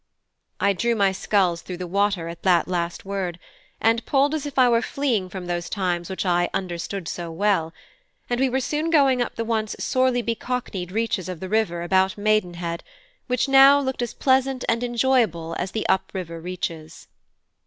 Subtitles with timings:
[0.59, 3.37] I drew my sculls through the water at that last word,
[3.79, 7.71] and pulled as if I were fleeing from those times which I understood so well;
[8.27, 11.83] and we were soon going up the once sorely be cockneyed reaches of the river
[11.83, 12.83] about Maidenhead,
[13.27, 17.07] which now looked as pleasant and enjoyable as the up river reaches.